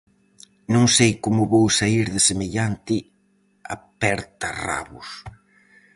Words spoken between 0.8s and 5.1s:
sei como vou saír de semellante apertarrabos.